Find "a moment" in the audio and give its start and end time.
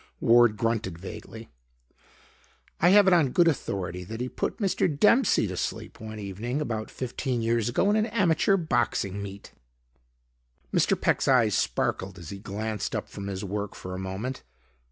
13.93-14.41